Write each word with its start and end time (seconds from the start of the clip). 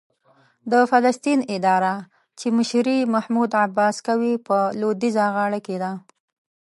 د 0.71 0.73
فلسطین 0.91 1.39
اداره 1.55 1.93
چې 2.39 2.47
مشري 2.57 2.95
یې 2.99 3.11
محمود 3.15 3.51
عباس 3.65 3.95
کوي، 4.07 4.33
په 4.47 4.57
لوېدیځه 4.79 5.25
غاړه 5.35 5.59
کې 5.65 5.77
ده. 5.83 5.91